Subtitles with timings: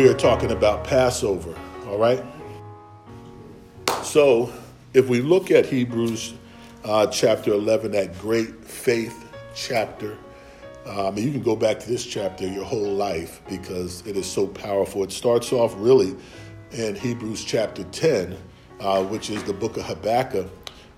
[0.00, 1.54] we are talking about Passover,
[1.86, 2.24] all right?
[4.02, 4.50] So,
[4.94, 6.32] if we look at Hebrews
[6.84, 10.16] uh, chapter 11, that great faith chapter,
[10.86, 14.46] um, you can go back to this chapter your whole life because it is so
[14.46, 15.04] powerful.
[15.04, 16.16] It starts off really
[16.70, 18.38] in Hebrews chapter 10,
[18.80, 20.46] uh, which is the book of Habakkuk.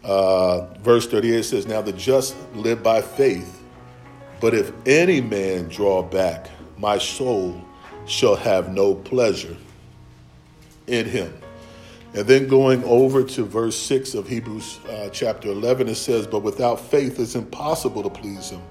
[0.04, 3.64] Uh, verse 38 says, Now the just live by faith,
[4.40, 7.64] but if any man draw back, my soul
[8.06, 9.56] shall have no pleasure
[10.86, 11.32] in him.
[12.14, 16.40] And then going over to verse 6 of Hebrews uh, chapter 11, it says, But
[16.40, 18.62] without faith it's impossible to please him.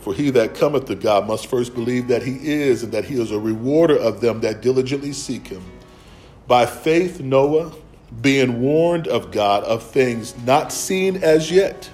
[0.00, 3.20] For he that cometh to God must first believe that he is, and that he
[3.20, 5.62] is a rewarder of them that diligently seek him.
[6.48, 7.72] By faith, Noah,
[8.22, 11.88] being warned of God of things not seen as yet,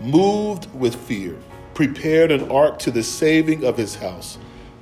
[0.00, 1.38] moved with fear,
[1.74, 4.36] prepared an ark to the saving of his house,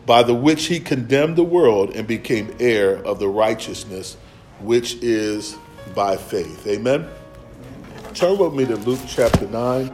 [0.06, 4.16] by the which he condemned the world and became heir of the righteousness
[4.60, 5.56] which is
[5.94, 6.66] by faith.
[6.66, 7.08] Amen.
[8.14, 9.90] Turn with me to Luke chapter 9,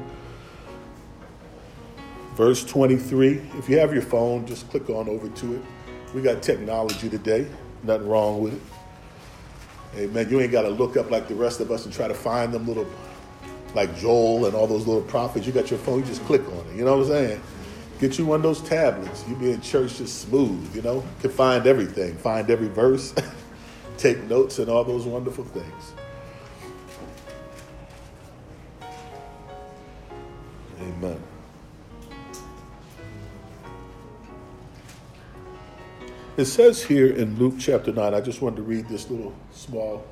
[2.34, 3.40] verse 23.
[3.58, 5.62] If you have your phone, just click on over to it.
[6.14, 7.46] We got technology today,
[7.82, 8.62] nothing wrong with it.
[9.96, 10.30] Amen.
[10.30, 12.52] You ain't got to look up like the rest of us and try to find
[12.52, 12.86] them little,
[13.74, 15.46] like Joel and all those little prophets.
[15.46, 16.76] You got your phone, you just click on it.
[16.76, 17.42] You know what I'm saying?
[18.02, 19.24] Get you one of those tablets.
[19.28, 21.04] You be in church just smooth, you know?
[21.20, 23.14] Can find everything, find every verse.
[23.96, 25.92] take notes and all those wonderful things.
[30.80, 31.22] Amen.
[36.36, 40.04] It says here in Luke chapter 9, I just wanted to read this little small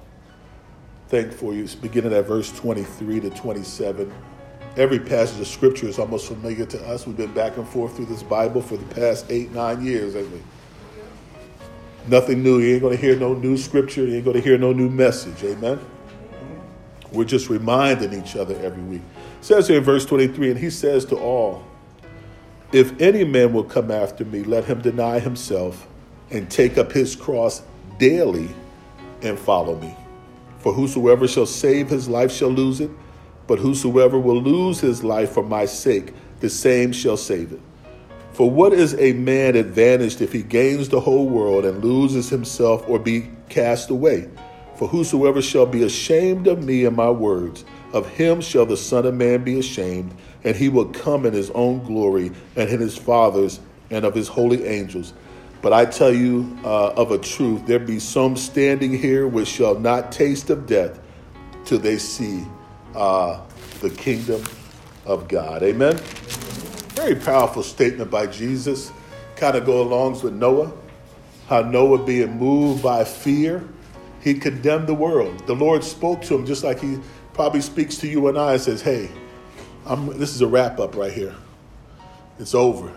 [1.08, 1.64] thing for you.
[1.64, 4.12] It's beginning at verse 23 to 27.
[4.76, 7.06] Every passage of scripture is almost familiar to us.
[7.06, 10.32] We've been back and forth through this Bible for the past eight, nine years, haven't
[10.32, 10.40] we?
[12.06, 12.60] Nothing new.
[12.60, 14.06] You ain't going to hear no new scripture.
[14.06, 15.42] You ain't going to hear no new message.
[15.42, 15.80] Amen.
[17.10, 19.02] We're just reminding each other every week.
[19.40, 21.64] It says here in verse 23, and he says to all,
[22.72, 25.88] If any man will come after me, let him deny himself
[26.30, 27.62] and take up his cross
[27.98, 28.48] daily
[29.22, 29.96] and follow me.
[30.60, 32.90] For whosoever shall save his life shall lose it,
[33.50, 37.58] but whosoever will lose his life for my sake, the same shall save it.
[38.32, 42.88] For what is a man advantaged if he gains the whole world and loses himself
[42.88, 44.28] or be cast away?
[44.76, 49.04] For whosoever shall be ashamed of me and my words, of him shall the Son
[49.04, 52.96] of Man be ashamed, and he will come in his own glory and in his
[52.96, 53.58] Father's
[53.90, 55.12] and of his holy angels.
[55.60, 59.76] But I tell you uh, of a truth, there be some standing here which shall
[59.76, 61.00] not taste of death
[61.64, 62.44] till they see
[62.94, 63.40] uh,
[63.80, 64.42] the kingdom
[65.06, 65.62] of God.
[65.62, 65.96] Amen.
[66.94, 68.92] Very powerful statement by Jesus.
[69.36, 70.72] Kind of go along with Noah.
[71.48, 73.66] How Noah, being moved by fear,
[74.20, 75.46] he condemned the world.
[75.46, 76.98] The Lord spoke to him just like he
[77.32, 79.10] probably speaks to you and I and says, Hey,
[79.86, 81.34] I'm, this is a wrap up right here.
[82.38, 82.92] It's over.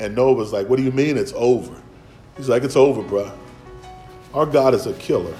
[0.00, 1.80] And Noah was like, What do you mean it's over?
[2.36, 3.32] He's like, It's over, bruh.
[4.34, 5.36] Our God is a killer.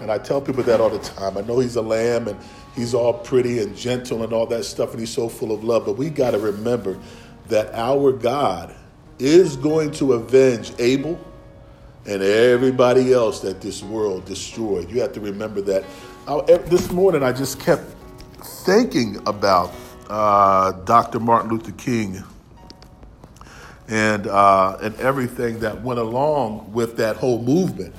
[0.00, 1.38] And I tell people that all the time.
[1.38, 2.38] I know he's a lamb and
[2.74, 5.84] he's all pretty and gentle and all that stuff, and he's so full of love.
[5.86, 6.98] But we got to remember
[7.48, 8.74] that our God
[9.18, 11.18] is going to avenge Abel
[12.06, 14.90] and everybody else that this world destroyed.
[14.90, 15.84] You have to remember that.
[16.66, 17.84] this morning, I just kept
[18.64, 19.72] thinking about
[20.10, 21.20] uh, Dr.
[21.20, 22.22] Martin Luther King
[23.88, 27.94] and uh, and everything that went along with that whole movement.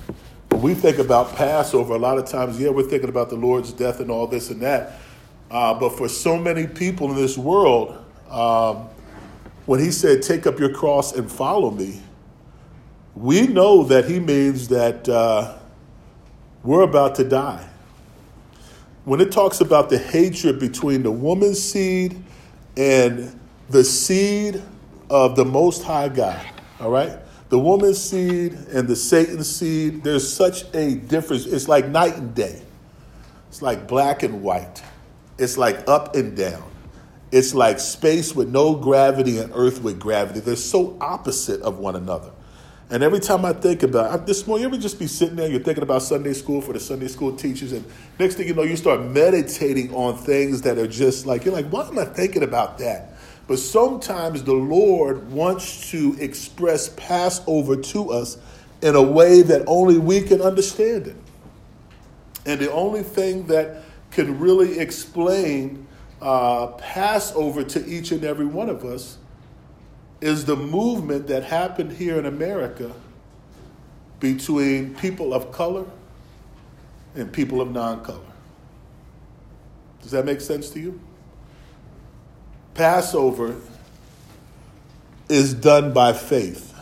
[0.66, 4.00] We think about Passover, a lot of times, yeah, we're thinking about the Lord's death
[4.00, 4.94] and all this and that.
[5.52, 7.96] Uh, but for so many people in this world,
[8.32, 8.90] um,
[9.68, 12.02] when he said, Take up your cross and follow me,
[13.14, 15.56] we know that he means that uh,
[16.64, 17.70] we're about to die.
[19.04, 22.20] When it talks about the hatred between the woman's seed
[22.76, 23.40] and
[23.70, 24.64] the seed
[25.12, 26.44] of the Most High God,
[26.80, 27.20] all right?
[27.50, 31.46] The woman's seed and the Satan's seed, there's such a difference.
[31.46, 32.62] It's like night and day,
[33.50, 34.82] it's like black and white,
[35.38, 36.64] it's like up and down.
[37.32, 40.40] It's like space with no gravity and earth with gravity.
[40.40, 42.32] They're so opposite of one another.
[42.90, 45.50] And every time I think about it, this morning, you ever just be sitting there,
[45.50, 47.84] you're thinking about Sunday school for the Sunday school teachers, and
[48.20, 51.68] next thing you know, you start meditating on things that are just like, you're like,
[51.70, 53.15] why am I thinking about that?
[53.48, 58.38] But sometimes the Lord wants to express Passover to us
[58.82, 61.16] in a way that only we can understand it.
[62.46, 65.88] And the only thing that can really explain
[66.22, 69.18] uh, Passover to each and every one of us
[70.22, 72.92] is the movement that happened here in America
[74.20, 75.86] between people of color
[77.16, 78.20] and people of non color.
[80.02, 81.00] Does that make sense to you?
[82.76, 83.56] Passover
[85.30, 86.74] is done by faith.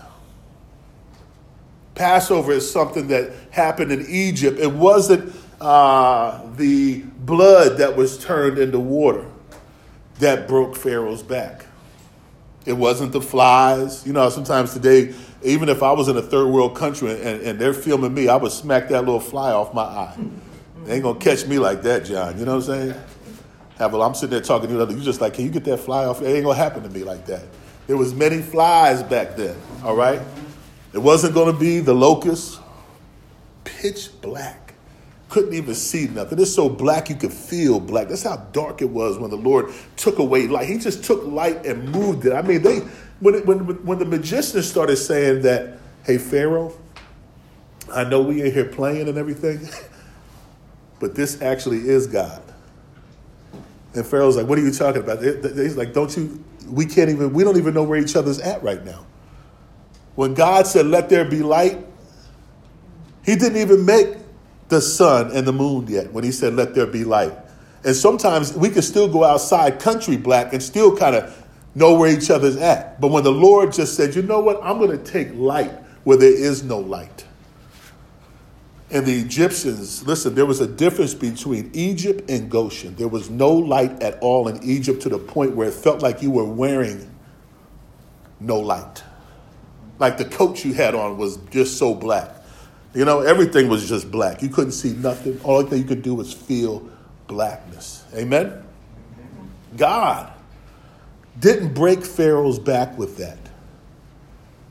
[1.96, 4.60] Passover is something that happened in Egypt.
[4.60, 9.26] It wasn't uh, the blood that was turned into water
[10.20, 11.68] that broke Pharaoh's back.
[12.66, 14.06] It wasn't the flies.
[14.06, 15.14] You know, sometimes today,
[15.44, 18.38] even if I was in a third world country and, and they're filming me, I
[18.38, 20.18] would smack that little fly off my eye.
[20.86, 22.40] They ain't gonna catch me like that, John.
[22.40, 23.04] You know what I'm saying?
[23.78, 25.78] Have, well, I'm sitting there talking to you, you just like, can you get that
[25.78, 26.22] fly off?
[26.22, 27.44] It ain't gonna happen to me like that.
[27.88, 30.22] There was many flies back then, all right?
[30.94, 32.60] It wasn't gonna be the locust,
[33.64, 34.64] pitch black
[35.34, 36.40] couldn't even see nothing.
[36.40, 38.08] It's so black you could feel black.
[38.08, 40.70] That's how dark it was when the Lord took away light.
[40.70, 42.34] He just took light and moved it.
[42.34, 42.82] I mean, they
[43.20, 46.78] when it, when when the magicians started saying that, "Hey Pharaoh,
[47.92, 49.68] I know we ain't here playing and everything,
[51.00, 52.53] but this actually is God."
[53.96, 56.44] And Pharaoh's like, "What are you talking about?" He's like, "Don't you?
[56.68, 57.34] We can't even.
[57.34, 59.06] We don't even know where each other's at right now."
[60.16, 61.78] When God said, "Let there be light,"
[63.26, 64.18] He didn't even make
[64.70, 67.34] the sun and the moon yet when he said, Let there be light.
[67.86, 71.46] And sometimes we can still go outside country black and still kind of
[71.76, 73.00] know where each other's at.
[73.00, 74.60] But when the Lord just said, You know what?
[74.62, 75.72] I'm going to take light
[76.04, 77.23] where there is no light.
[78.94, 82.94] And the Egyptians, listen, there was a difference between Egypt and Goshen.
[82.96, 86.22] There was no light at all in Egypt to the point where it felt like
[86.22, 87.10] you were wearing
[88.40, 89.04] no light.
[89.98, 92.30] Like the coat you had on was just so black.
[92.94, 94.44] You know, everything was just black.
[94.44, 95.42] You couldn't see nothing.
[95.44, 96.88] All thing you could do was feel
[97.26, 98.06] blackness.
[98.14, 98.64] Amen?
[99.76, 100.32] God
[101.40, 103.40] didn't break Pharaoh's back with that.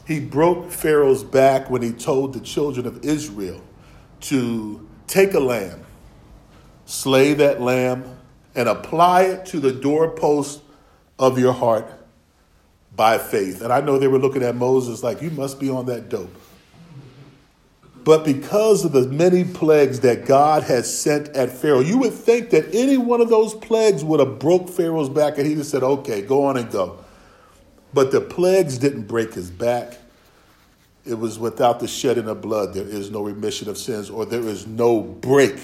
[0.06, 3.60] He broke Pharaoh's back when he told the children of Israel
[4.22, 5.84] to take a lamb,
[6.86, 8.18] slay that lamb,
[8.54, 10.62] and apply it to the doorpost
[11.18, 11.90] of your heart
[12.94, 13.62] by faith.
[13.62, 16.34] And I know they were looking at Moses like, you must be on that dope.
[18.04, 22.50] But because of the many plagues that God had sent at Pharaoh, you would think
[22.50, 25.84] that any one of those plagues would have broke Pharaoh's back and he just said,
[25.84, 26.98] okay, go on and go.
[27.94, 29.98] But the plagues didn't break his back.
[31.04, 34.42] It was without the shedding of blood, there is no remission of sins, or there
[34.42, 35.58] is no break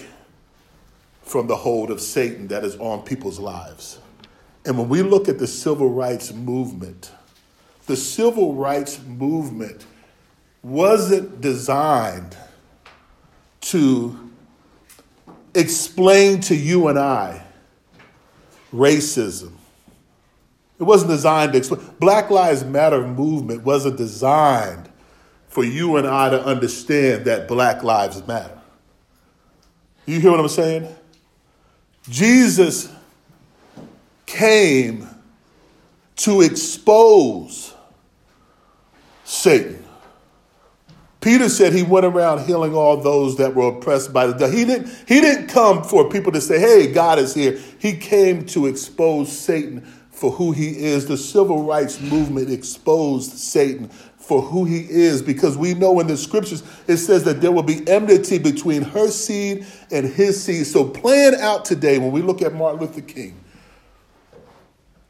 [1.23, 3.99] from the hold of Satan that is on people's lives.
[4.64, 7.12] And when we look at the civil rights movement,
[7.87, 9.87] the civil rights movement
[10.62, 12.37] wasn't designed
[13.61, 14.31] to
[15.55, 17.44] explain to you and I
[18.73, 19.52] racism.
[20.79, 21.81] It wasn't designed to explain.
[21.99, 24.88] Black Lives Matter movement wasn't designed
[25.59, 28.61] for you and I to understand that Black Lives Matter.
[30.07, 30.87] You hear what I'm saying?
[32.09, 32.89] Jesus
[34.25, 35.09] came
[36.15, 37.75] to expose
[39.25, 39.85] Satan.
[41.21, 44.57] Peter said he went around healing all those that were oppressed by the devil.
[44.57, 47.59] He didn't, he didn't come for people to say, hey, God is here.
[47.81, 51.06] He came to expose Satan for who he is.
[51.06, 56.16] The civil rights movement exposed Satan for who he is because we know in the
[56.16, 60.66] scriptures it says that there will be enmity between her seed and his seed.
[60.66, 63.43] So, playing out today, when we look at Martin Luther King,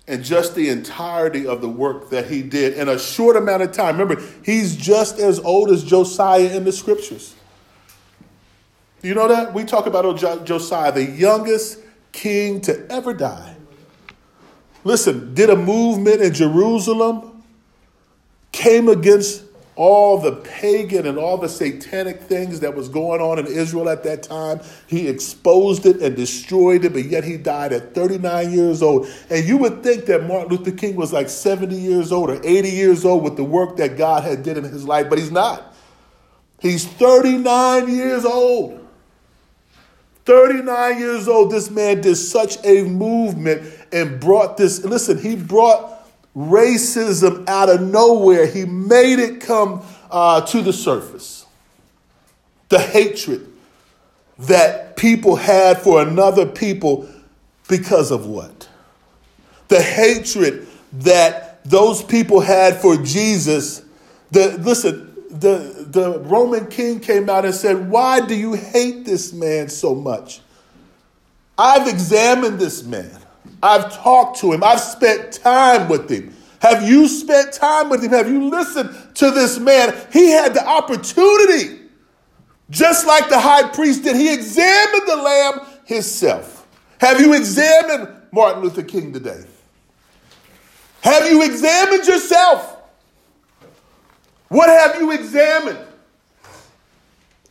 [0.07, 3.73] and just the entirety of the work that he did in a short amount of
[3.73, 3.99] time.
[3.99, 7.35] Remember, he's just as old as Josiah in the scriptures.
[9.03, 9.53] You know that?
[9.53, 10.17] We talk about
[10.47, 11.81] Josiah, the youngest
[12.11, 13.58] king to ever die.
[14.89, 17.43] Listen, did a movement in Jerusalem,
[18.53, 19.45] came against
[19.77, 24.03] all the pagan and all the satanic things that was going on in Israel at
[24.05, 24.61] that time.
[24.87, 29.07] He exposed it and destroyed it, but yet he died at 39 years old.
[29.29, 32.71] And you would think that Martin Luther King was like 70 years old or 80
[32.71, 35.77] years old with the work that God had did in his life, but he's not.
[36.61, 38.89] He's 39 years old.
[40.29, 44.85] 39 years old, this man did such a movement and brought this.
[44.85, 48.47] Listen, he brought racism out of nowhere.
[48.47, 51.47] He made it come uh, to the surface.
[52.69, 53.47] The hatred
[54.41, 57.09] that people had for another people
[57.69, 58.69] because of what?
[59.69, 63.83] The hatred that those people had for Jesus.
[64.31, 69.33] The, listen, the, the Roman king came out and said, Why do you hate this
[69.33, 70.41] man so much?
[71.57, 73.18] I've examined this man.
[73.63, 74.63] I've talked to him.
[74.63, 76.35] I've spent time with him.
[76.61, 78.11] Have you spent time with him?
[78.11, 79.95] Have you listened to this man?
[80.13, 81.79] He had the opportunity
[82.71, 86.67] Just like the high priest did, he examined the lamb himself.
[87.01, 89.43] Have you examined Martin Luther King today?
[91.01, 92.77] Have you examined yourself?
[94.49, 95.79] What have you examined?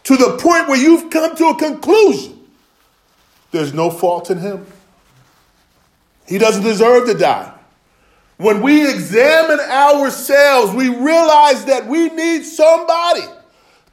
[0.04, 2.40] To the point where you've come to a conclusion.
[3.52, 4.66] There's no fault in him.
[6.28, 7.54] He doesn't deserve to die.
[8.38, 13.24] When we examine ourselves, we realize that we need somebody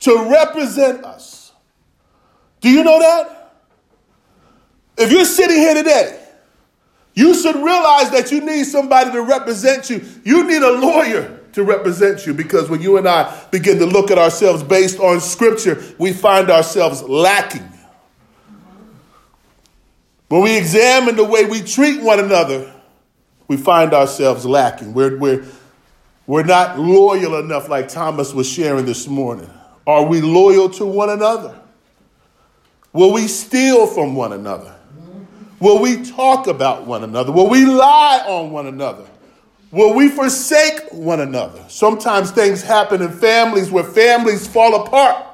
[0.01, 1.53] to represent us.
[2.61, 3.53] Do you know that?
[4.99, 6.21] If you're sitting here today,
[7.15, 10.05] you should realize that you need somebody to represent you.
[10.25, 14.11] You need a lawyer to represent you because when you and I begin to look
[14.11, 17.69] at ourselves based on scripture, we find ourselves lacking.
[20.29, 22.73] When we examine the way we treat one another,
[23.47, 24.95] we find ourselves lacking.
[24.95, 25.45] We're, we're,
[26.27, 29.51] we're not loyal enough, like Thomas was sharing this morning.
[29.87, 31.61] Are we loyal to one another?
[32.93, 34.75] Will we steal from one another?
[35.61, 37.33] Will we talk about one another?
[37.33, 39.07] Will we lie on one another?
[39.71, 41.65] Will we forsake one another?
[41.69, 45.27] Sometimes things happen in families where families fall apart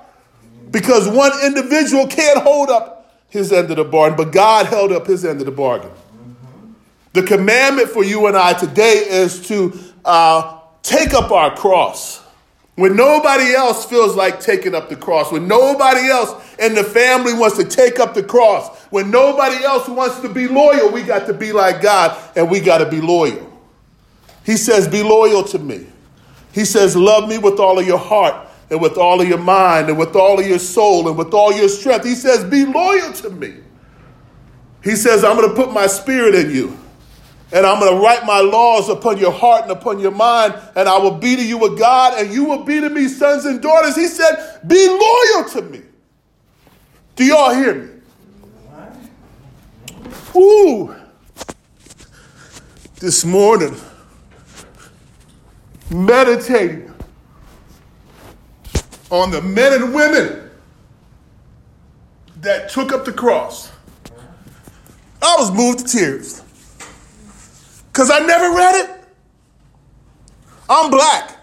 [0.70, 2.99] because one individual can't hold up
[3.30, 5.90] his end of the bargain, but God held up his end of the bargain.
[7.12, 12.22] The commandment for you and I today is to uh, take up our cross.
[12.76, 17.34] When nobody else feels like taking up the cross, when nobody else in the family
[17.34, 21.26] wants to take up the cross, when nobody else wants to be loyal, we got
[21.26, 23.46] to be like God and we got to be loyal.
[24.44, 25.86] He says, Be loyal to me.
[26.52, 29.88] He says, Love me with all of your heart and with all of your mind
[29.88, 32.04] and with all of your soul and with all your strength.
[32.04, 33.54] He says, Be loyal to me.
[34.82, 36.78] He says, I'm going to put my spirit in you.
[37.52, 40.88] And I'm going to write my laws upon your heart and upon your mind, and
[40.88, 43.60] I will be to you a God, and you will be to me sons and
[43.60, 43.96] daughters.
[43.96, 45.82] He said, Be loyal to me.
[47.16, 47.88] Do y'all hear me?
[50.32, 50.94] Woo!
[53.00, 53.74] This morning,
[55.90, 56.89] meditating
[59.10, 60.50] on the men and women
[62.40, 63.70] that took up the cross,
[65.22, 66.42] I was moved to tears.
[67.92, 69.04] Because I never read it.
[70.68, 71.36] I'm black.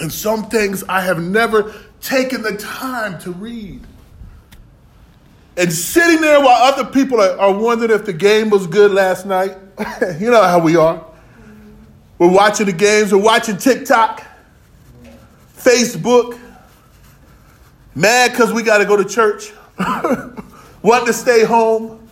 [0.00, 3.82] And some things I have never taken the time to read.
[5.56, 9.26] And sitting there while other people are, are wondering if the game was good last
[9.26, 9.56] night.
[10.18, 11.04] you know how we are.
[12.18, 14.24] We're watching the games, we're watching TikTok,
[15.60, 16.38] Facebook,
[17.94, 19.52] mad because we got to go to church,
[20.82, 22.08] want to stay home,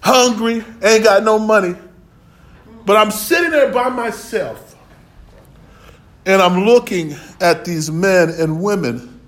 [0.00, 1.74] hungry, ain't got no money.
[2.84, 4.68] But I'm sitting there by myself
[6.28, 9.20] and I'm looking at these men and women.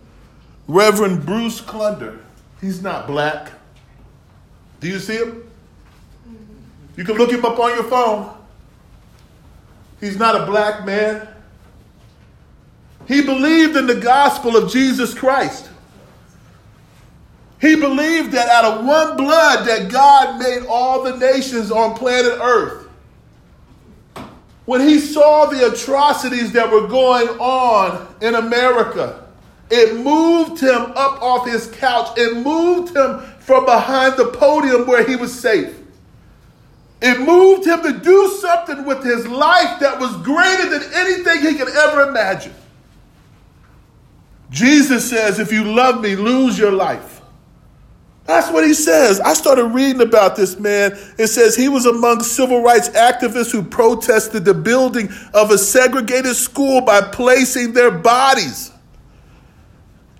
[0.69, 2.21] Reverend Bruce Klunder,
[2.61, 3.53] he's not black.
[4.81, 5.51] Do you see him?
[6.97, 8.37] You can look him up on your phone.
[9.99, 11.27] He's not a black man.
[13.11, 15.69] He believed in the gospel of Jesus Christ.
[17.61, 22.39] He believed that out of one blood that God made all the nations on planet
[22.41, 22.89] Earth.
[24.65, 29.27] When he saw the atrocities that were going on in America,
[29.73, 32.17] it moved him up off his couch.
[32.17, 35.77] It moved him from behind the podium where he was safe.
[37.03, 41.59] It moved him to do something with his life that was greater than anything he
[41.59, 42.55] could ever imagine.
[44.51, 47.21] Jesus says, If you love me, lose your life.
[48.25, 49.19] That's what he says.
[49.19, 50.93] I started reading about this man.
[51.19, 56.37] It says he was among civil rights activists who protested the building of a segregated
[56.37, 58.71] school by placing their bodies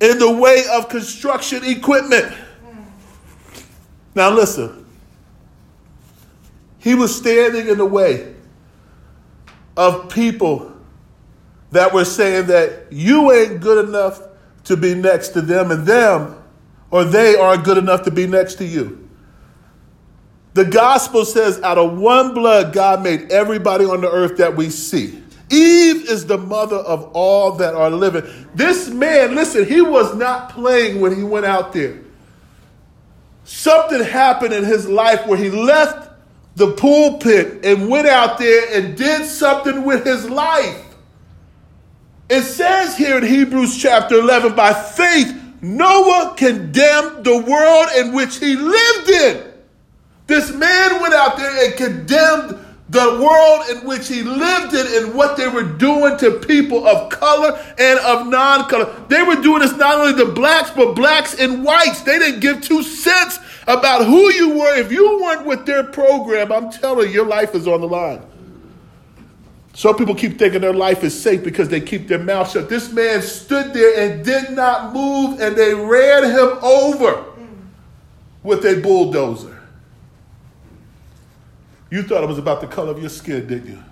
[0.01, 2.35] in the way of construction equipment.
[4.15, 4.87] Now, listen,
[6.79, 8.35] he was standing in the way
[9.77, 10.73] of people
[11.71, 14.23] that were saying that you ain't good enough
[14.65, 16.37] to be next to them, and them
[16.91, 19.09] or they aren't good enough to be next to you.
[20.55, 24.71] The gospel says, out of one blood, God made everybody on the earth that we
[24.71, 25.23] see.
[25.49, 28.25] Eve is the mother of all that are living.
[28.55, 32.01] This man, listen, he was not playing when he went out there.
[33.45, 36.09] Something happened in his life where he left
[36.57, 40.90] the pulpit and went out there and did something with his life.
[42.31, 48.39] It says here in Hebrews chapter 11 by faith, Noah condemned the world in which
[48.39, 49.53] he lived in.
[50.29, 55.15] This man went out there and condemned the world in which he lived in and
[55.15, 58.95] what they were doing to people of color and of non color.
[59.09, 62.03] They were doing this not only to blacks, but blacks and whites.
[62.03, 64.77] They didn't give two cents about who you were.
[64.77, 68.23] If you weren't with their program, I'm telling you, your life is on the line.
[69.73, 72.69] Some people keep thinking their life is safe because they keep their mouth shut.
[72.69, 77.25] This man stood there and did not move, and they ran him over
[78.43, 79.61] with a bulldozer.
[81.91, 83.83] You thought it was about the color of your skin, didn't you?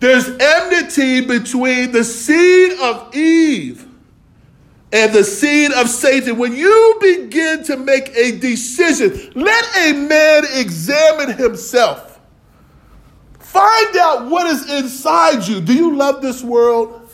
[0.00, 3.86] There's enmity between the seed of Eve
[4.92, 6.36] and the seed of Satan.
[6.36, 12.13] When you begin to make a decision, let a man examine himself.
[13.54, 15.60] Find out what is inside you.
[15.60, 17.08] Do you love this world?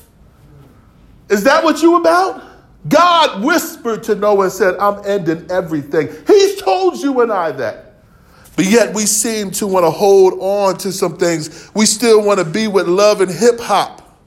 [1.28, 2.42] Is that what you about?
[2.88, 6.09] God whispered to Noah and said, I'm ending everything.
[6.26, 7.92] He's told you and I that.
[8.56, 11.70] But yet we seem to want to hold on to some things.
[11.75, 14.18] We still want to be with love and hip hop.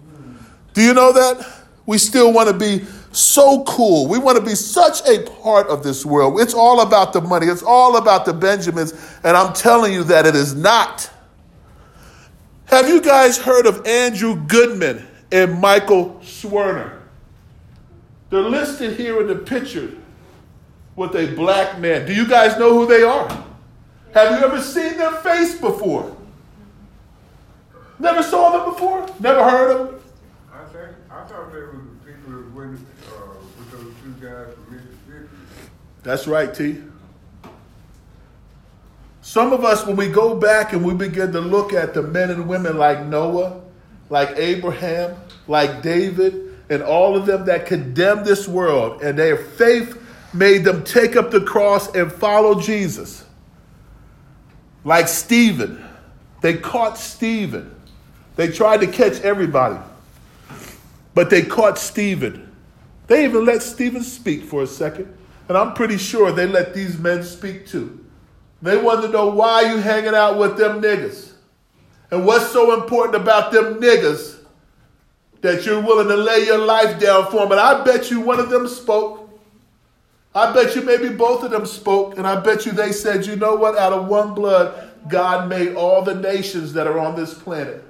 [0.76, 1.64] Do you know that?
[1.88, 4.08] We still want to be so cool.
[4.08, 6.40] We want to be such a part of this world.
[6.40, 8.94] It's all about the money, it's all about the Benjamins.
[9.24, 11.10] And I'm telling you that it is not.
[12.74, 17.02] Have you guys heard of Andrew Goodman and Michael Schwerner?
[18.32, 19.96] They're listed here in the picture
[20.96, 22.08] with a black man.
[22.08, 23.30] Do you guys know who they are?
[24.16, 26.18] Have you ever seen their face before?
[28.00, 29.08] Never saw them before?
[29.20, 30.02] Never heard of them?
[30.52, 34.52] I think I thought they were the people that went uh, with those two guys
[34.52, 35.30] from Mississippi.
[36.02, 36.82] That's right, T.
[39.34, 42.30] Some of us, when we go back and we begin to look at the men
[42.30, 43.62] and women like Noah,
[44.12, 45.16] like Abraham,
[45.48, 50.00] like David, and all of them that condemned this world, and their faith
[50.36, 53.26] made them take up the cross and follow Jesus.
[54.84, 55.84] Like Stephen.
[56.42, 57.74] They caught Stephen.
[58.36, 59.80] They tried to catch everybody,
[61.16, 62.56] but they caught Stephen.
[63.08, 65.12] They even let Stephen speak for a second.
[65.50, 68.00] And I'm pretty sure they let these men speak too.
[68.64, 71.34] They wanted to know why you hanging out with them niggas.
[72.10, 74.38] And what's so important about them niggas
[75.42, 77.52] that you're willing to lay your life down for them.
[77.52, 79.30] And I bet you one of them spoke.
[80.34, 83.36] I bet you maybe both of them spoke, and I bet you they said, you
[83.36, 83.78] know what?
[83.78, 87.84] Out of one blood, God made all the nations that are on this planet.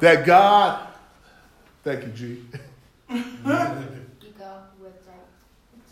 [0.00, 0.86] That God,
[1.82, 2.44] thank you,
[3.08, 3.90] G.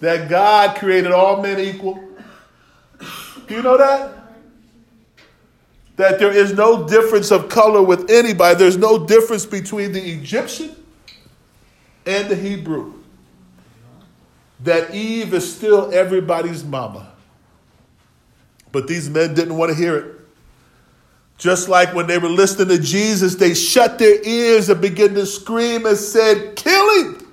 [0.01, 2.03] that God created all men equal.
[3.47, 4.13] Do you know that?
[5.97, 8.55] That there is no difference of color with anybody.
[8.57, 10.77] There's no difference between the Egyptian
[12.07, 12.95] and the Hebrew
[14.61, 17.13] that Eve is still everybody's mama.
[18.73, 20.15] But these men didn't want to hear it.
[21.39, 25.25] Just like when they were listening to Jesus, they shut their ears and began to
[25.25, 27.28] scream and said, Kill him!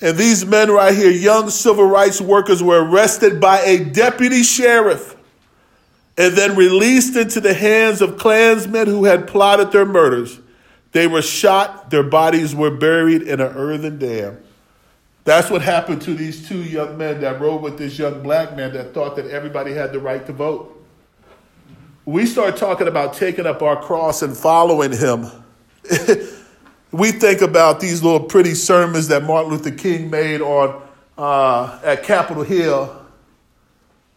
[0.00, 5.16] And these men right here, young civil rights workers, were arrested by a deputy sheriff
[6.16, 10.40] and then released into the hands of Klansmen who had plotted their murders.
[10.92, 14.42] They were shot, their bodies were buried in an earthen dam.
[15.24, 18.72] That's what happened to these two young men that rode with this young black man
[18.72, 20.74] that thought that everybody had the right to vote.
[22.04, 25.26] We start talking about taking up our cross and following him.
[26.90, 30.82] we think about these little pretty sermons that Martin Luther King made on
[31.16, 32.94] uh, at Capitol Hill.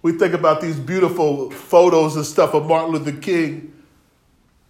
[0.01, 3.73] We think about these beautiful photos and stuff of Martin Luther King.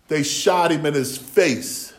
[0.07, 1.93] They shot him in his face.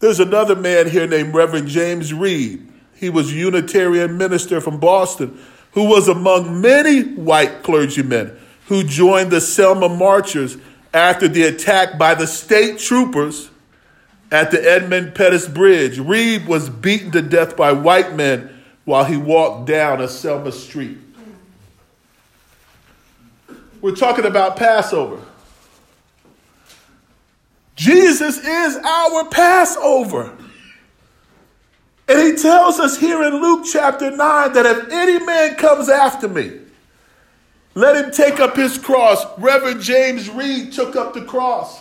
[0.00, 2.66] There's another man here named Reverend James Reeb.
[2.94, 5.38] He was a Unitarian minister from Boston
[5.72, 10.56] who was among many white clergymen who joined the Selma marchers
[10.92, 13.50] after the attack by the state troopers
[14.30, 15.98] at the Edmund Pettus Bridge.
[15.98, 18.52] Reeb was beaten to death by white men
[18.84, 20.98] while he walked down a Selma street.
[23.80, 25.22] We're talking about Passover.
[27.76, 30.32] Jesus is our Passover.
[32.08, 36.28] And he tells us here in Luke chapter 9 that if any man comes after
[36.28, 36.60] me,
[37.74, 39.24] let him take up his cross.
[39.38, 41.80] Reverend James Reeb took up the cross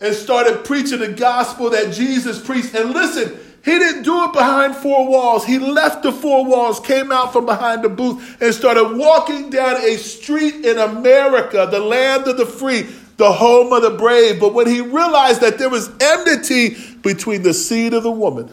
[0.00, 2.74] and started preaching the gospel that Jesus preached.
[2.74, 5.44] And listen, he didn't do it behind four walls.
[5.44, 9.76] He left the four walls, came out from behind the booth, and started walking down
[9.82, 12.82] a street in America, the land of the free,
[13.16, 14.38] the home of the brave.
[14.38, 18.50] But when he realized that there was enmity between the seed of the woman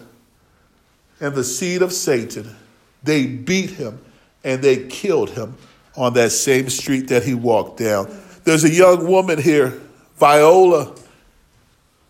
[1.20, 2.56] and the seed of Satan,
[3.04, 4.04] they beat him
[4.44, 5.56] and they killed him
[5.96, 8.12] on that same street that he walked down.
[8.46, 9.80] There's a young woman here,
[10.18, 10.96] Viola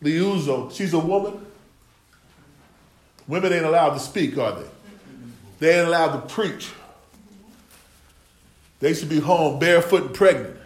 [0.03, 0.71] Liuzzo.
[0.71, 1.45] She's a woman.
[3.27, 4.67] Women ain't allowed to speak, are they?
[5.59, 6.71] They ain't allowed to preach.
[8.79, 10.57] They should be home barefoot and pregnant.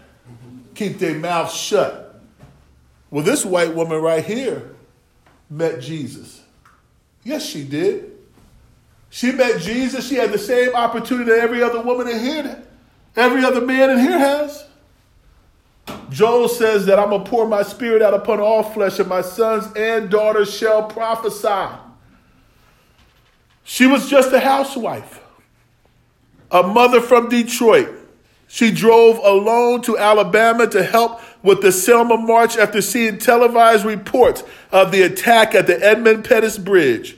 [0.73, 2.19] Keep their mouths shut.
[3.12, 4.76] Well, this white woman right here
[5.50, 6.41] met Jesus.
[7.23, 8.12] Yes, she did.
[9.10, 10.08] She met Jesus.
[10.08, 12.63] She had the same opportunity that every other woman in here,
[13.15, 14.66] every other man in here has.
[16.09, 19.21] Joel says that I'm going to pour my spirit out upon all flesh, and my
[19.21, 21.75] sons and daughters shall prophesy.
[23.63, 25.21] She was just a housewife,
[26.49, 27.89] a mother from Detroit.
[28.47, 34.43] She drove alone to Alabama to help with the Selma March after seeing televised reports
[34.71, 37.17] of the attack at the Edmund Pettus Bridge.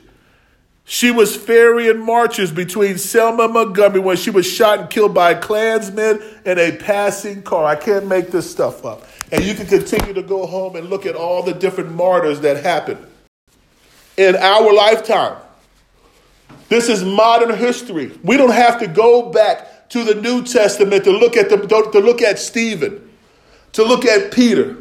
[0.91, 5.35] She was ferrying marches between Selma and Montgomery when she was shot and killed by
[5.35, 7.63] Klansmen in a passing car.
[7.63, 9.03] I can't make this stuff up.
[9.31, 12.63] And you can continue to go home and look at all the different martyrs that
[12.63, 13.05] happened
[14.17, 15.37] in our lifetime.
[16.69, 18.17] This is modern history.
[18.23, 21.99] We don't have to go back to the New Testament to look at the, to
[21.99, 23.07] look at Stephen,
[23.73, 24.77] to look at Peter,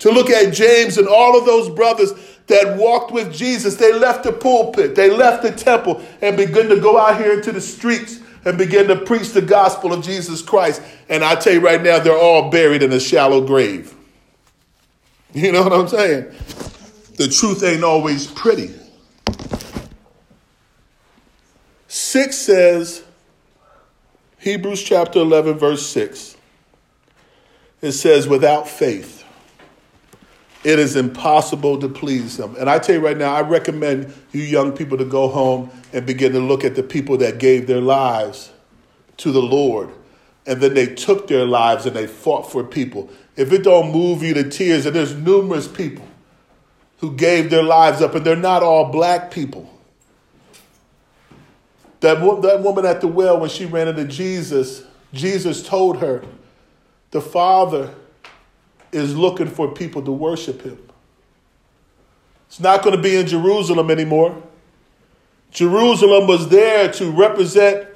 [0.00, 2.12] to look at James and all of those brothers
[2.48, 3.76] that walked with Jesus.
[3.76, 7.52] They left the pulpit, they left the temple, and began to go out here into
[7.52, 10.82] the streets and begin to preach the gospel of Jesus Christ.
[11.08, 13.94] And I tell you right now, they're all buried in a shallow grave.
[15.34, 16.32] You know what I'm saying?
[17.16, 18.74] The truth ain't always pretty.
[21.88, 23.02] Six says,
[24.38, 26.36] Hebrews chapter 11, verse 6.
[27.82, 29.17] It says, without faith,
[30.68, 32.54] it is impossible to please him.
[32.56, 36.04] And I tell you right now, I recommend you young people to go home and
[36.04, 38.52] begin to look at the people that gave their lives
[39.16, 39.88] to the Lord.
[40.44, 43.08] And then they took their lives and they fought for people.
[43.34, 46.06] If it don't move you to tears, and there's numerous people
[46.98, 49.72] who gave their lives up, and they're not all black people.
[52.00, 54.82] That, that woman at the well, when she ran into Jesus,
[55.14, 56.26] Jesus told her,
[57.10, 57.94] The Father
[58.92, 60.78] is looking for people to worship him.
[62.46, 64.42] It's not going to be in Jerusalem anymore.
[65.50, 67.88] Jerusalem was there to represent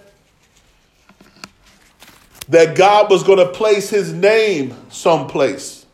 [2.49, 5.87] that God was going to place his name someplace.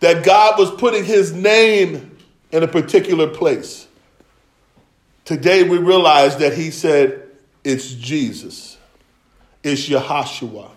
[0.00, 2.16] That God was putting his name
[2.50, 3.86] in a particular place.
[5.24, 7.22] Today we realize that he said,
[7.64, 8.78] It's Jesus,
[9.62, 10.70] it's Yahashua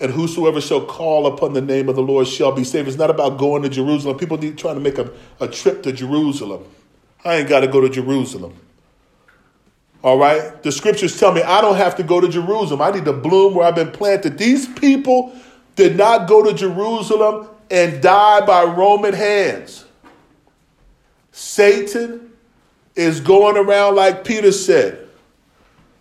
[0.00, 2.88] and whosoever shall call upon the name of the Lord shall be saved.
[2.88, 4.18] It's not about going to Jerusalem.
[4.18, 6.64] People need trying to make a, a trip to Jerusalem.
[7.24, 8.54] I ain't got to go to Jerusalem.
[10.02, 10.62] All right?
[10.62, 12.82] The scriptures tell me I don't have to go to Jerusalem.
[12.82, 14.36] I need to bloom where I've been planted.
[14.36, 15.34] These people
[15.76, 19.84] did not go to Jerusalem and die by Roman hands.
[21.32, 22.32] Satan
[22.94, 25.08] is going around, like Peter said,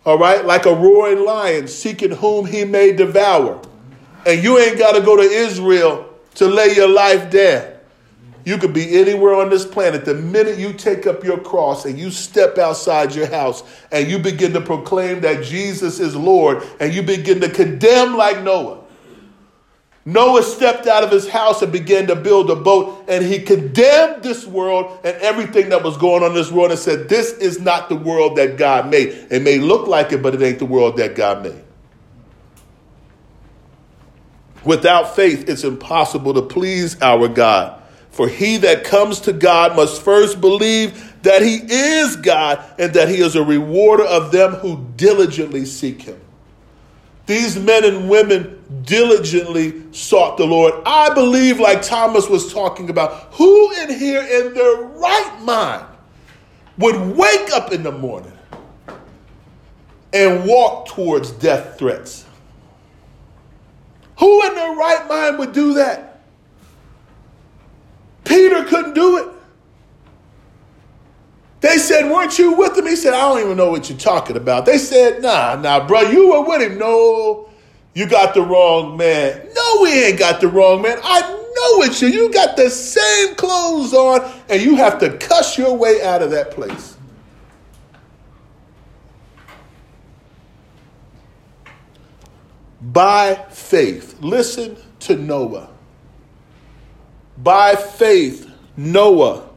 [0.06, 3.62] all right, like a roaring lion, seeking whom he may devour.
[4.26, 7.74] And you ain't got to go to Israel to lay your life down.
[8.46, 10.04] You could be anywhere on this planet.
[10.04, 14.20] The minute you take up your cross and you step outside your house and you
[14.20, 18.84] begin to proclaim that Jesus is Lord and you begin to condemn like Noah.
[20.06, 24.22] Noah stepped out of his house and began to build a boat, and he condemned
[24.22, 27.62] this world and everything that was going on in this world and said, This is
[27.62, 29.28] not the world that God made.
[29.32, 31.64] It may look like it, but it ain't the world that God made.
[34.66, 37.82] Without faith, it's impossible to please our God.
[38.12, 43.10] For he that comes to God must first believe that he is God and that
[43.10, 46.20] he is a rewarder of them who diligently seek him.
[47.26, 50.74] These men and women diligently sought the Lord.
[50.86, 55.86] I believe, like Thomas was talking about, who in here in their right mind
[56.78, 58.38] would wake up in the morning
[60.12, 62.26] and walk towards death threats?
[64.24, 66.22] Who in their right mind would do that?
[68.24, 69.28] Peter couldn't do it.
[71.60, 72.88] They said, Weren't you with him?
[72.88, 74.66] He said, I don't even know what you're talking about.
[74.66, 76.78] They said, Nah, nah, bro, you were with him.
[76.78, 77.50] No,
[77.96, 79.46] you got the wrong man.
[79.54, 81.00] No, we ain't got the wrong man.
[81.04, 82.08] I know it's you.
[82.08, 86.32] You got the same clothes on, and you have to cuss your way out of
[86.32, 86.93] that place.
[92.92, 94.18] By faith.
[94.22, 95.70] Listen to Noah.
[97.38, 99.50] By faith, Noah,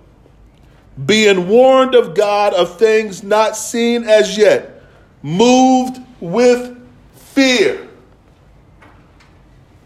[1.04, 4.82] being warned of God of things not seen as yet,
[5.22, 6.76] moved with
[7.14, 7.88] fear.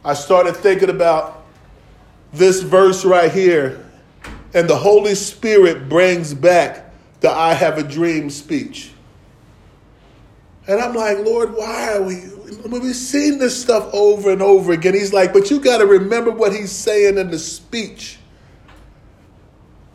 [0.05, 1.45] I started thinking about
[2.33, 3.85] this verse right here,
[4.55, 8.93] and the Holy Spirit brings back the I have a dream speech.
[10.67, 12.23] And I'm like, Lord, why are we?
[12.67, 14.95] We've seen this stuff over and over again.
[14.95, 18.19] He's like, but you got to remember what he's saying in the speech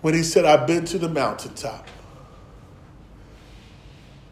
[0.02, 1.88] when he said, I've been to the mountaintop.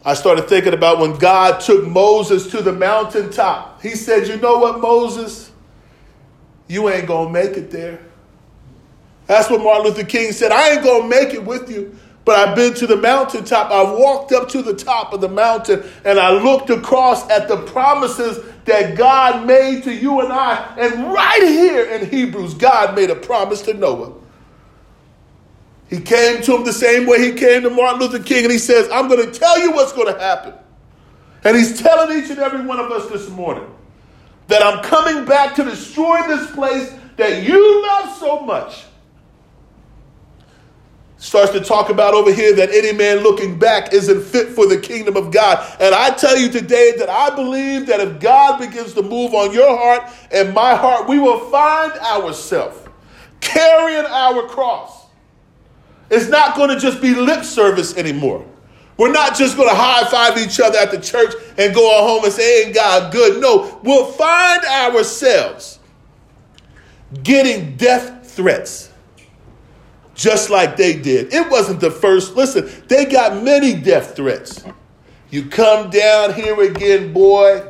[0.04, 3.80] I started thinking about when God took Moses to the mountaintop.
[3.80, 5.50] He said, You know what, Moses?
[6.68, 8.00] You ain't going to make it there.
[9.26, 10.52] That's what Martin Luther King said.
[10.52, 11.98] I ain't going to make it with you.
[12.24, 13.70] But I've been to the mountaintop.
[13.70, 17.58] I've walked up to the top of the mountain and I looked across at the
[17.58, 20.74] promises that God made to you and I.
[20.78, 24.14] And right here in Hebrews, God made a promise to Noah.
[25.88, 28.58] He came to him the same way he came to Martin Luther King and he
[28.58, 30.54] says, I'm going to tell you what's going to happen.
[31.44, 33.70] And he's telling each and every one of us this morning
[34.48, 38.84] that I'm coming back to destroy this place that you love so much
[41.24, 44.76] starts to talk about over here that any man looking back isn't fit for the
[44.76, 45.66] kingdom of God.
[45.80, 49.54] And I tell you today that I believe that if God begins to move on
[49.54, 52.78] your heart and my heart, we will find ourselves
[53.40, 55.06] carrying our cross.
[56.10, 58.44] It's not going to just be lip service anymore.
[58.98, 62.06] We're not just going to high five each other at the church and go on
[62.06, 63.40] home and say, Ain't God good?
[63.40, 65.78] No, we'll find ourselves
[67.22, 68.90] getting death threats
[70.14, 71.32] just like they did.
[71.32, 72.36] It wasn't the first.
[72.36, 74.64] Listen, they got many death threats.
[75.30, 77.66] You come down here again, boy,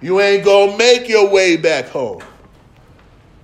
[0.00, 2.22] you ain't gonna make your way back home.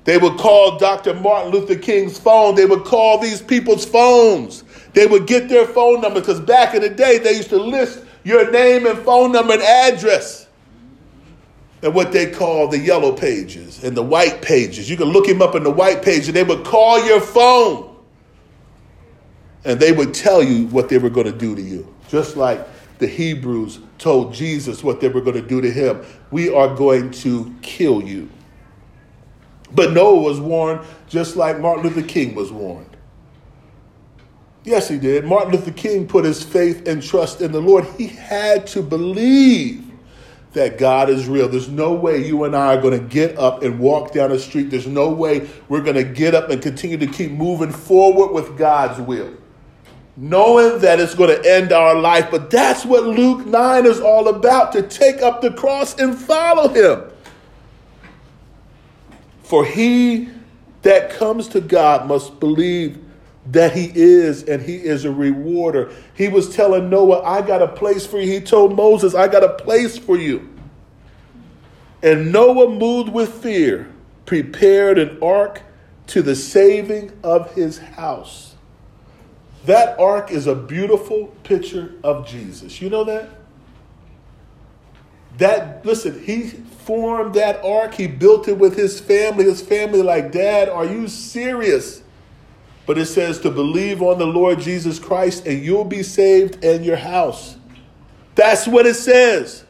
[0.04, 1.14] They would call Dr.
[1.14, 2.54] Martin Luther King's phone.
[2.54, 4.62] They would call these people's phones.
[4.92, 8.04] They would get their phone number because back in the day, they used to list
[8.22, 10.46] your name and phone number and address.
[11.82, 14.88] And what they call the yellow pages and the white pages.
[14.88, 17.93] You can look him up in the white page and they would call your phone
[19.64, 21.94] and they would tell you what they were going to do to you.
[22.08, 22.66] Just like
[22.98, 26.04] the Hebrews told Jesus what they were going to do to him.
[26.30, 28.28] We are going to kill you.
[29.72, 32.96] But Noah was warned just like Martin Luther King was warned.
[34.62, 35.24] Yes, he did.
[35.24, 37.84] Martin Luther King put his faith and trust in the Lord.
[37.98, 39.84] He had to believe
[40.52, 41.48] that God is real.
[41.48, 44.38] There's no way you and I are going to get up and walk down the
[44.38, 44.70] street.
[44.70, 48.56] There's no way we're going to get up and continue to keep moving forward with
[48.56, 49.34] God's will
[50.16, 52.30] knowing that it's going to end our life.
[52.30, 56.68] But that's what Luke 9 is all about to take up the cross and follow
[56.68, 57.10] him.
[59.42, 60.28] For he
[60.82, 62.98] that comes to God must believe
[63.46, 65.92] that he is and he is a rewarder.
[66.14, 68.32] He was telling Noah, I got a place for you.
[68.32, 70.48] He told Moses, I got a place for you.
[72.02, 73.90] And Noah, moved with fear,
[74.26, 75.62] prepared an ark
[76.08, 78.53] to the saving of his house.
[79.66, 82.82] That ark is a beautiful picture of Jesus.
[82.82, 83.30] You know that?
[85.38, 87.94] That, listen, he formed that ark.
[87.94, 89.44] He built it with his family.
[89.44, 92.02] His family, like, Dad, are you serious?
[92.86, 96.84] But it says to believe on the Lord Jesus Christ and you'll be saved and
[96.84, 97.56] your house.
[98.34, 99.64] That's what it says.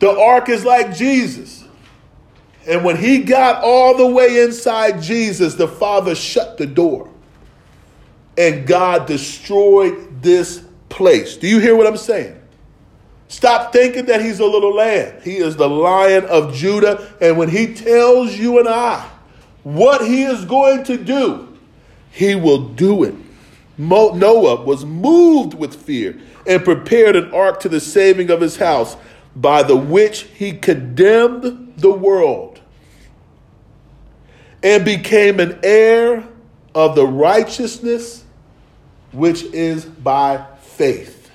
[0.00, 1.64] The ark is like Jesus.
[2.68, 7.11] And when he got all the way inside Jesus, the Father shut the door
[8.36, 11.36] and God destroyed this place.
[11.36, 12.38] Do you hear what I'm saying?
[13.28, 15.20] Stop thinking that he's a little lamb.
[15.22, 17.14] He is the lion of Judah.
[17.20, 19.08] And when he tells you and I
[19.62, 21.56] what he is going to do,
[22.10, 23.14] he will do it.
[23.78, 28.96] Noah was moved with fear and prepared an ark to the saving of his house,
[29.34, 32.60] by the which he condemned the world
[34.62, 36.28] and became an heir
[36.74, 38.21] of the righteousness
[39.12, 41.30] which is by faith.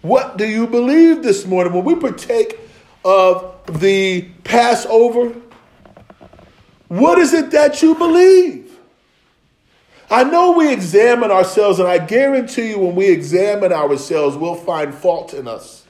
[0.00, 2.58] What do you believe this morning when we partake
[3.04, 5.34] of the Passover?
[6.88, 8.76] What is it that you believe?
[10.10, 14.94] I know we examine ourselves, and I guarantee you, when we examine ourselves, we'll find
[14.94, 15.86] fault in us.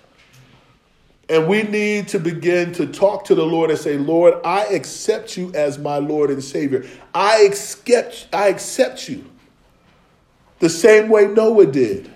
[1.29, 5.37] And we need to begin to talk to the Lord and say, Lord, I accept
[5.37, 6.85] you as my Lord and Savior.
[7.15, 9.25] I accept, I accept you
[10.63, 12.09] the same way Noah did.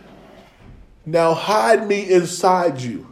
[1.05, 3.05] Now hide me inside you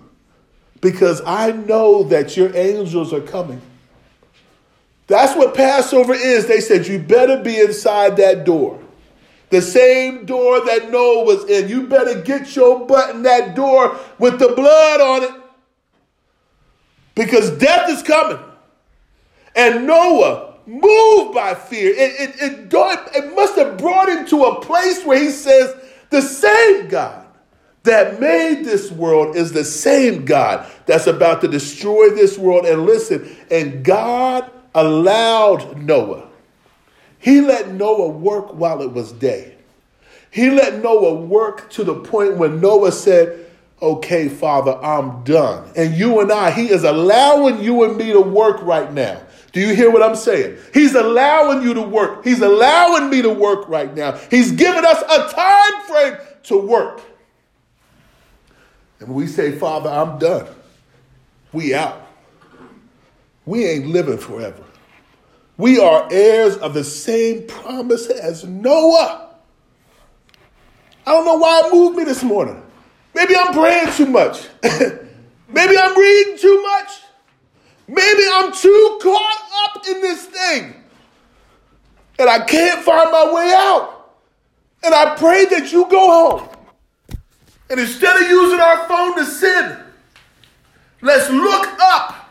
[0.81, 3.61] because I know that your angels are coming.
[5.09, 6.47] That's what Passover is.
[6.47, 8.81] They said, You better be inside that door.
[9.51, 11.69] The same door that Noah was in.
[11.69, 15.43] You better get your butt in that door with the blood on it
[17.17, 18.39] because death is coming.
[19.57, 24.61] And Noah, moved by fear, it, it, it, it must have brought him to a
[24.61, 25.75] place where he says,
[26.11, 27.27] The same God
[27.85, 32.65] that made this world is the same God that's about to destroy this world.
[32.65, 36.29] And listen, and God allowed Noah.
[37.19, 39.55] He let Noah work while it was day.
[40.31, 43.47] He let Noah work to the point when Noah said,
[43.81, 45.71] Okay, Father, I'm done.
[45.77, 49.21] And you and I, He is allowing you and me to work right now.
[49.55, 50.59] Do you hear what I'm saying?
[50.75, 52.25] He's allowing you to work.
[52.25, 54.19] He's allowing me to work right now.
[54.29, 57.01] He's giving us a time frame to work.
[58.99, 60.49] And we say, Father, I'm done.
[61.53, 62.05] We out.
[63.47, 64.65] We ain't living forever.
[65.57, 69.37] We are heirs of the same promise as Noah.
[71.07, 72.61] I don't know why it moved me this morning.
[73.15, 74.49] Maybe I'm praying too much.
[74.65, 77.04] Maybe I'm reading too much.
[77.87, 80.75] Maybe I'm too caught up in this thing.
[82.19, 84.15] And I can't find my way out.
[84.83, 86.49] And I pray that you go home.
[87.71, 89.79] And instead of using our phone to sin,
[91.01, 92.31] let's look up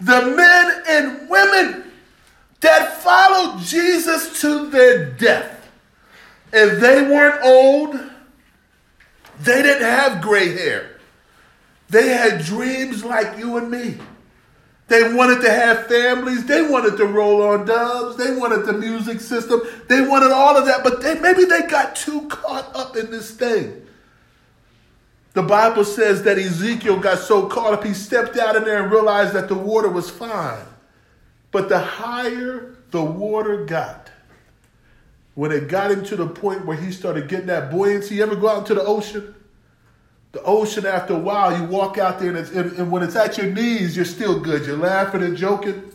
[0.00, 1.90] the men and women
[2.60, 5.68] that followed Jesus to their death.
[6.52, 7.98] And they weren't old,
[9.40, 10.98] they didn't have gray hair.
[11.88, 13.98] They had dreams like you and me.
[14.88, 16.46] They wanted to have families.
[16.46, 18.16] They wanted to roll on dubs.
[18.16, 19.62] They wanted the music system.
[19.88, 23.32] They wanted all of that, but they, maybe they got too caught up in this
[23.32, 23.82] thing.
[25.32, 28.90] The Bible says that Ezekiel got so caught up, he stepped out in there and
[28.90, 30.64] realized that the water was fine.
[31.50, 34.08] But the higher the water got,
[35.34, 38.36] when it got him to the point where he started getting that buoyancy, you ever
[38.36, 39.34] go out into the ocean?
[40.36, 43.38] The ocean, after a while, you walk out there and, and, and when it's at
[43.38, 44.66] your knees, you're still good.
[44.66, 45.90] You're laughing and joking.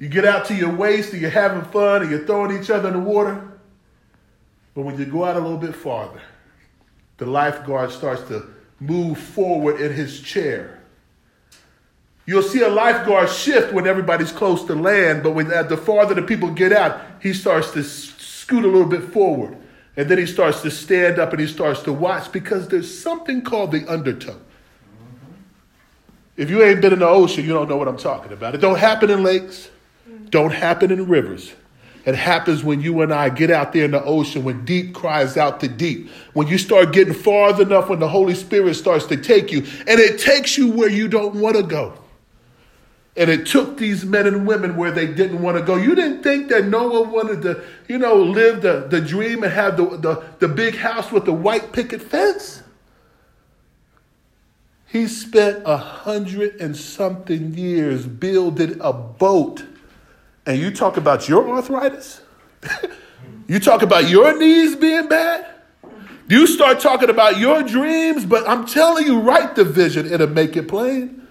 [0.00, 2.88] You get out to your waist and you're having fun and you're throwing each other
[2.88, 3.46] in the water.
[4.74, 6.22] But when you go out a little bit farther,
[7.18, 8.46] the lifeguard starts to
[8.80, 10.80] move forward in his chair.
[12.24, 16.22] You'll see a lifeguard shift when everybody's close to land, but when the farther the
[16.22, 19.58] people get out, he starts to scoot a little bit forward.
[19.96, 23.42] And then he starts to stand up and he starts to watch because there's something
[23.42, 24.36] called the undertow.
[26.36, 28.54] If you ain't been in the ocean, you don't know what I'm talking about.
[28.54, 29.68] It don't happen in lakes,
[30.30, 31.52] don't happen in rivers.
[32.04, 35.36] It happens when you and I get out there in the ocean, when deep cries
[35.36, 36.10] out to deep.
[36.32, 40.00] When you start getting far enough, when the Holy Spirit starts to take you, and
[40.00, 42.01] it takes you where you don't want to go.
[43.16, 45.76] And it took these men and women where they didn't want to go.
[45.76, 49.76] You didn't think that Noah wanted to, you know, live the, the dream and have
[49.76, 52.62] the, the, the big house with the white picket fence?
[54.86, 59.64] He spent a hundred and something years building a boat
[60.44, 62.20] and you talk about your arthritis,
[63.48, 65.46] you talk about your knees being bad,
[66.28, 70.56] you start talking about your dreams, but I'm telling you, write the vision, it'll make
[70.56, 71.21] it plain.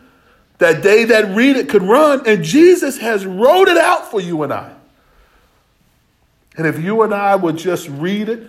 [0.62, 4.44] That they that read it could run, and Jesus has wrote it out for you
[4.44, 4.72] and I.
[6.56, 8.48] And if you and I would just read it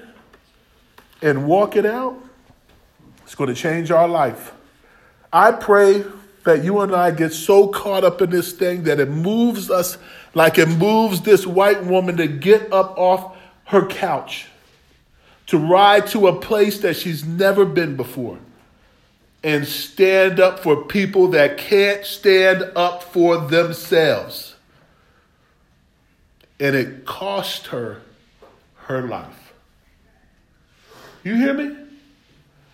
[1.23, 2.23] and walk it out,
[3.25, 4.53] it's going to change our life.
[5.33, 6.05] I pray
[6.45, 9.97] that you and I get so caught up in this thing that it moves us
[10.35, 14.49] like it moves this white woman to get up off her couch,
[15.47, 18.39] to ride to a place that she's never been before,
[19.43, 24.55] and stand up for people that can't stand up for themselves.
[26.61, 28.03] And it cost her
[28.85, 29.53] her life.
[31.25, 31.77] You hear me?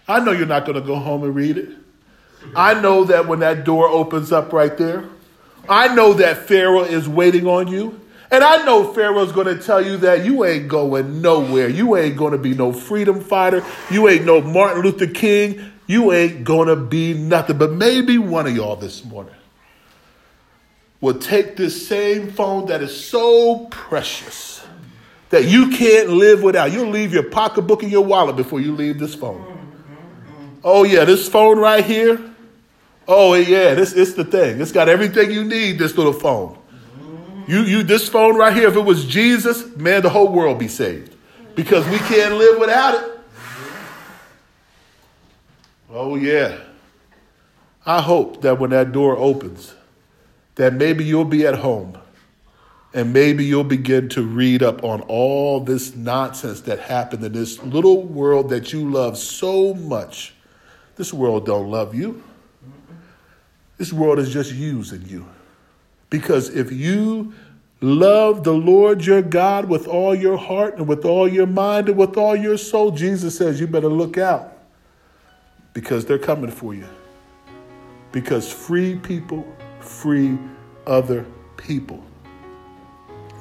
[0.07, 1.71] I know you're not going to go home and read it.
[2.55, 5.05] I know that when that door opens up right there,
[5.69, 8.01] I know that Pharaoh is waiting on you.
[8.31, 11.69] And I know Pharaoh's going to tell you that you ain't going nowhere.
[11.69, 13.65] You ain't going to be no freedom fighter.
[13.91, 15.73] You ain't no Martin Luther King.
[15.87, 17.57] You ain't going to be nothing.
[17.57, 19.35] But maybe one of y'all this morning
[21.01, 24.67] will take this same phone that is so precious
[25.31, 26.73] that you can't live without.
[26.73, 29.55] You'll leave your pocketbook and your wallet before you leave this phone.
[30.63, 32.21] Oh, yeah, this phone right here
[33.11, 34.61] Oh yeah, this is the thing.
[34.61, 35.79] It's got everything you need.
[35.79, 36.58] This little phone.
[37.49, 38.69] You you this phone right here.
[38.69, 41.17] If it was Jesus, man, the whole world be saved
[41.55, 43.21] because we can't live without it.
[45.91, 46.59] Oh yeah.
[47.87, 49.75] I hope that when that door opens,
[50.57, 51.97] that maybe you'll be at home
[52.93, 57.63] and maybe you'll begin to read up on all this nonsense that happened in this
[57.63, 60.35] little world that you love so much.
[60.97, 62.23] This world don't love you.
[63.79, 65.27] This world is just using you.
[66.11, 67.33] Because if you
[67.81, 71.99] love the Lord your God with all your heart and with all your mind and
[71.99, 74.57] with all your soul, Jesus says you better look out
[75.75, 76.87] because they're coming for you.
[78.11, 79.47] Because free people
[79.81, 80.39] free
[80.87, 81.25] other
[81.57, 82.05] people.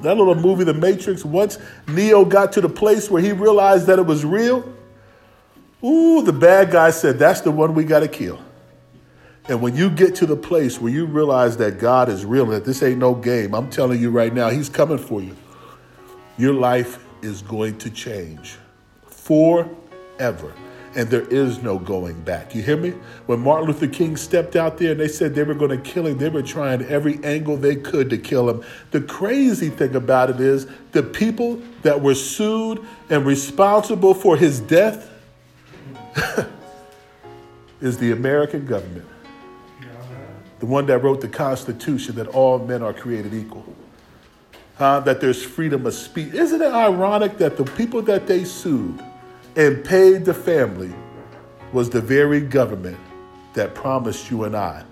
[0.01, 1.57] That little movie, The Matrix, once
[1.87, 4.71] Neo got to the place where he realized that it was real,
[5.83, 8.39] ooh, the bad guy said, That's the one we got to kill.
[9.49, 12.53] And when you get to the place where you realize that God is real and
[12.53, 15.35] that this ain't no game, I'm telling you right now, He's coming for you.
[16.37, 18.57] Your life is going to change
[19.07, 20.53] forever.
[20.95, 22.55] And there is no going back.
[22.55, 22.89] You hear me?
[23.27, 26.07] When Martin Luther King stepped out there and they said they were going to kill
[26.07, 28.63] him, they were trying every angle they could to kill him.
[28.91, 34.59] The crazy thing about it is the people that were sued and responsible for his
[34.59, 35.11] death
[37.81, 39.05] is the American government
[40.59, 43.65] the one that wrote the Constitution that all men are created equal,
[44.79, 46.33] uh, that there's freedom of speech.
[46.33, 49.03] Isn't it ironic that the people that they sued
[49.55, 50.93] and paid the family
[51.73, 52.97] was the very government
[53.53, 54.83] that promised you and I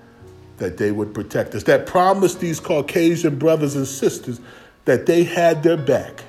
[0.57, 4.39] that they would protect us, that promised these Caucasian brothers and sisters
[4.85, 6.23] that they had their back.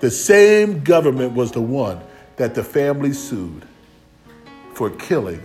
[0.00, 2.00] The same government was the one
[2.36, 3.64] that the family sued
[4.74, 5.42] for killing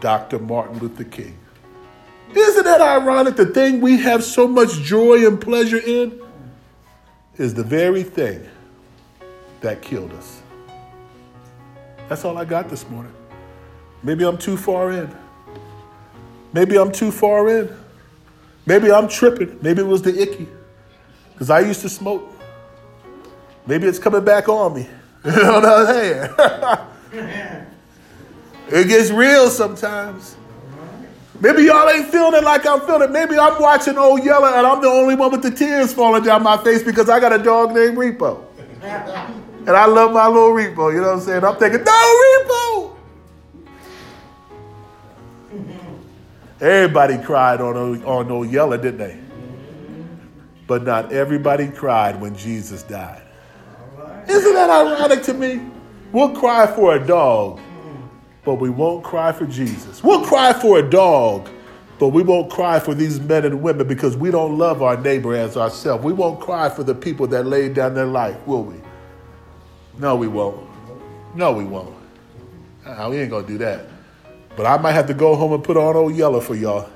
[0.00, 0.38] Dr.
[0.38, 1.38] Martin Luther King.
[2.36, 3.36] Isn't that ironic?
[3.36, 6.20] The thing we have so much joy and pleasure in
[7.36, 8.48] is the very thing
[9.60, 10.42] that killed us.
[12.08, 13.12] That's all I got this morning.
[14.02, 15.14] Maybe I'm too far in.
[16.52, 17.74] Maybe I'm too far in.
[18.66, 19.58] Maybe I'm tripping.
[19.62, 20.48] Maybe it was the icky.
[21.32, 22.30] Because I used to smoke.
[23.66, 24.88] Maybe it's coming back on me.
[25.24, 26.34] You know what I'm saying?
[28.68, 30.36] it gets real sometimes.
[31.40, 33.10] Maybe y'all ain't feeling it like I'm feeling it.
[33.10, 36.42] Maybe I'm watching Old Yeller and I'm the only one with the tears falling down
[36.42, 38.44] my face because I got a dog named Repo.
[38.82, 41.44] and I love my little Repo, you know what I'm saying?
[41.44, 42.96] I'm thinking, no, Repo!
[46.60, 49.20] Everybody cried on, on Old Yeller, didn't they?
[50.66, 53.22] But not everybody cried when Jesus died.
[54.28, 55.60] Isn't that ironic to me?
[56.12, 57.60] We'll cry for a dog
[58.44, 60.02] but we won't cry for Jesus.
[60.02, 61.48] We'll cry for a dog,
[61.98, 65.34] but we won't cry for these men and women because we don't love our neighbor
[65.34, 66.04] as ourselves.
[66.04, 68.76] We won't cry for the people that laid down their life, will we?
[69.98, 70.66] No, we won't.
[71.34, 71.94] No, we won't.
[72.84, 73.86] Uh, we ain't gonna do that.
[74.56, 76.88] But I might have to go home and put on old Yeller for y'all.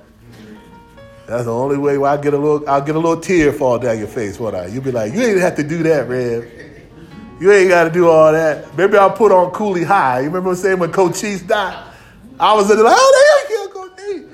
[1.27, 3.79] That's the only way where I get a little I'll get a little tear fall
[3.79, 4.67] down your face, what I?
[4.67, 6.68] You'll be like, you ain't have to do that, Rev.
[7.41, 8.77] You ain't got to do all that.
[8.77, 10.21] Maybe I'll put on Cooley High.
[10.21, 11.85] You remember i saying when Cochise died?
[12.41, 14.25] I was in like, oh, they gonna kill Cochise.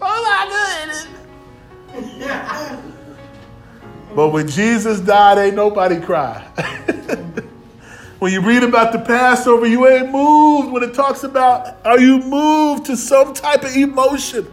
[0.00, 0.46] Oh my
[0.88, 1.06] goodness.
[4.16, 6.40] but when Jesus died, ain't nobody cry.
[8.18, 10.72] when you read about the Passover, you ain't moved.
[10.72, 14.50] When it talks about, are you moved to some type of emotion?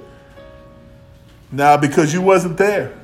[1.51, 2.95] Now, because you wasn't there.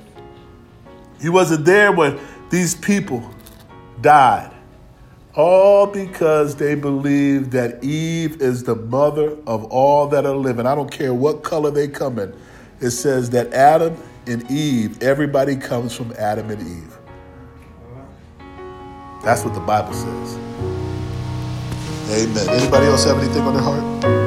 [1.20, 2.20] You wasn't there when
[2.52, 3.28] these people
[4.02, 4.55] died.
[5.36, 10.66] All because they believe that Eve is the mother of all that are living.
[10.66, 12.34] I don't care what color they come in.
[12.80, 16.98] It says that Adam and Eve, everybody comes from Adam and Eve.
[19.24, 20.36] That's what the Bible says.
[22.12, 22.50] Amen.
[22.50, 24.25] Anybody else have anything on their heart?